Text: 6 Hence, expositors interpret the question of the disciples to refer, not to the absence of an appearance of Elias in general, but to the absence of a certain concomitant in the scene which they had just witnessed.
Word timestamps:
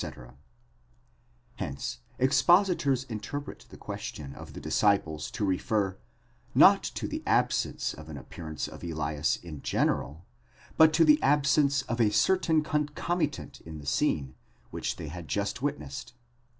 6 0.03 0.17
Hence, 1.57 1.99
expositors 2.17 3.03
interpret 3.03 3.67
the 3.69 3.77
question 3.77 4.33
of 4.33 4.53
the 4.53 4.59
disciples 4.59 5.29
to 5.29 5.45
refer, 5.45 5.95
not 6.55 6.81
to 6.95 7.07
the 7.07 7.21
absence 7.27 7.93
of 7.93 8.09
an 8.09 8.17
appearance 8.17 8.67
of 8.67 8.83
Elias 8.83 9.35
in 9.35 9.61
general, 9.61 10.25
but 10.75 10.91
to 10.93 11.05
the 11.05 11.21
absence 11.21 11.83
of 11.83 12.01
a 12.01 12.09
certain 12.09 12.63
concomitant 12.63 13.61
in 13.63 13.77
the 13.77 13.85
scene 13.85 14.33
which 14.71 14.95
they 14.95 15.09
had 15.09 15.27
just 15.27 15.61
witnessed. 15.61 16.15